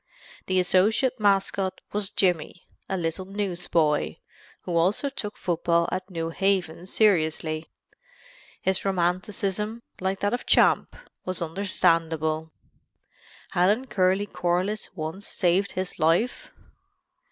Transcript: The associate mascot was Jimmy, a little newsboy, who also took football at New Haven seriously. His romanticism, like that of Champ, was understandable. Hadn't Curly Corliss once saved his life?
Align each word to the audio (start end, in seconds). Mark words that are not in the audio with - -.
The 0.47 0.59
associate 0.59 1.19
mascot 1.19 1.79
was 1.91 2.09
Jimmy, 2.09 2.67
a 2.89 2.97
little 2.97 3.25
newsboy, 3.25 4.15
who 4.61 4.75
also 4.75 5.09
took 5.11 5.37
football 5.37 5.87
at 5.91 6.09
New 6.09 6.31
Haven 6.31 6.87
seriously. 6.87 7.67
His 8.63 8.83
romanticism, 8.83 9.83
like 9.99 10.21
that 10.21 10.33
of 10.33 10.47
Champ, 10.47 10.95
was 11.23 11.39
understandable. 11.39 12.51
Hadn't 13.51 13.91
Curly 13.91 14.25
Corliss 14.25 14.89
once 14.95 15.27
saved 15.27 15.73
his 15.73 15.99
life? 15.99 16.49